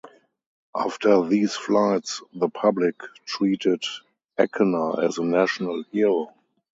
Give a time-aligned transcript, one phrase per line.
[0.75, 3.83] After these flights the public treated
[4.35, 6.33] Eckener as a national hero.